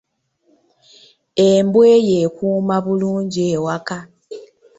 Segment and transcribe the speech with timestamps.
[1.49, 3.97] Embwa eyo ekuuma bulungi ewaka.